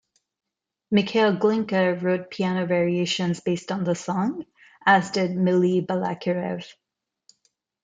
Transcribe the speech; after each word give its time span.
Mikhail 0.89 1.37
Glinka 1.37 1.93
wrote 2.01 2.31
piano 2.31 2.65
variations 2.65 3.39
based 3.39 3.71
on 3.71 3.83
the 3.83 3.93
song, 3.93 4.47
as 4.83 5.11
did 5.11 5.37
Mily 5.37 5.85
Balakirev. 5.85 6.65